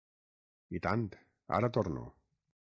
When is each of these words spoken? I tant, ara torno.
I 0.79 0.81
tant, 0.87 1.05
ara 1.61 1.73
torno. 1.79 2.11